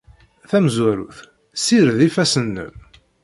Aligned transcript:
Tamezwarut, 0.49 1.17
ssired 1.61 1.99
ifassen-nnem. 2.07 2.73